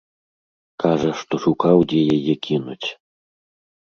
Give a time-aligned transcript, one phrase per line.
[0.83, 2.87] Кажа, што шукаў, дзе яе кінуць.